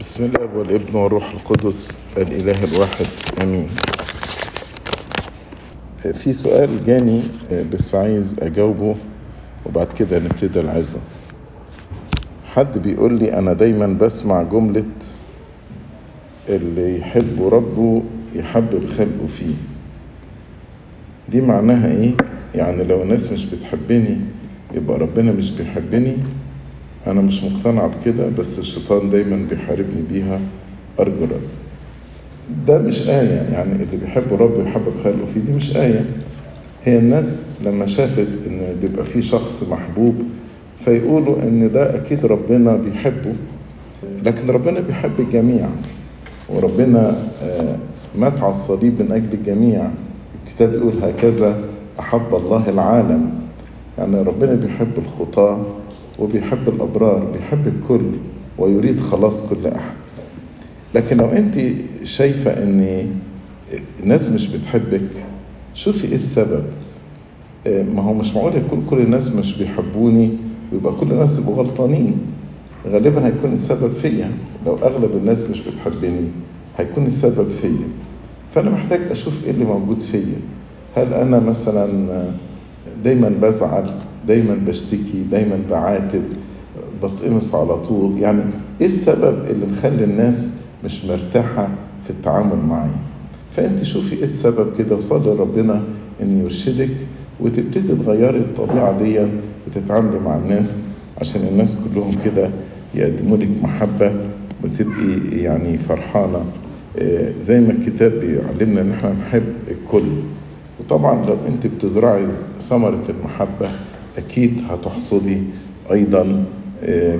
[0.00, 3.06] بسم الله والابن والروح القدس الإله الواحد
[3.42, 3.66] آمين.
[6.12, 7.20] في سؤال جاني
[7.72, 8.96] بس عايز أجاوبه
[9.66, 10.98] وبعد كده نبتدي العظة.
[12.54, 14.84] حد بيقول لي أنا دايما بسمع جملة
[16.48, 18.02] اللي يحب ربه
[18.34, 19.54] يحبب خلقه فيه.
[21.28, 22.12] دي معناها إيه؟
[22.54, 24.16] يعني لو الناس مش بتحبني
[24.74, 26.16] يبقى ربنا مش بيحبني
[27.06, 30.40] أنا مش مقتنع بكده بس الشيطان دايما بيحاربني بيها
[31.00, 31.40] أرجو رب.
[32.66, 36.04] ده مش آية يعني اللي بيحب ربه يحبب خلقه فيه دي مش آية.
[36.84, 40.14] هي الناس لما شافت إن بيبقى في شخص محبوب
[40.84, 43.32] فيقولوا إن ده أكيد ربنا بيحبه.
[44.24, 45.66] لكن ربنا بيحب الجميع
[46.48, 47.14] وربنا
[48.18, 49.90] مات على الصليب من أجل الجميع.
[50.46, 51.64] الكتاب يقول هكذا
[52.00, 53.30] أحب الله العالم.
[53.98, 55.66] يعني ربنا بيحب الخطاة
[56.20, 58.04] وبيحب الأبرار بيحب الكل
[58.58, 59.94] ويريد خلاص كل أحد.
[60.94, 61.60] لكن لو أنت
[62.04, 63.06] شايفة إن
[64.02, 65.08] الناس مش بتحبك
[65.74, 66.64] شوفي إيه السبب.
[67.66, 70.30] ما هو مش معقول يكون كل الناس مش بيحبوني
[70.72, 72.18] ويبقى كل الناس يبقوا غلطانين.
[72.86, 74.30] غالبا هيكون السبب فيا.
[74.66, 76.28] لو أغلب الناس مش بتحبني
[76.78, 77.88] هيكون السبب فيا.
[78.54, 80.40] فأنا محتاج أشوف إيه اللي موجود فيا.
[80.96, 81.88] هل أنا مثلا
[83.04, 83.90] دايما بزعل؟
[84.28, 86.22] دايما بشتكي دايما بعاتب
[87.02, 88.18] بتقمص على طول.
[88.18, 88.42] يعني
[88.80, 91.68] إيه السبب اللي مخلي الناس مش مرتاحة
[92.04, 92.90] في التعامل معي؟
[93.56, 95.82] فأنت شوفي إيه السبب كده وصلي ربنا
[96.22, 96.88] إن يرشدك
[97.40, 99.18] وتبتدي تغيري الطبيعة دي
[99.66, 100.82] وتتعاملي مع الناس
[101.20, 102.50] عشان الناس كلهم كده
[102.94, 104.12] يقدموا لك محبة
[104.64, 106.44] وتبقي يعني فرحانة.
[107.40, 110.06] زي ما الكتاب بيعلمنا إن إحنا نحب الكل.
[110.80, 112.26] وطبعا لو أنت بتزرعي
[112.62, 113.68] ثمرة المحبة
[114.18, 115.42] أكيد هتحصدي
[115.92, 116.22] أيضا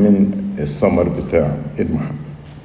[0.00, 2.25] من الثمر بتاع المحبة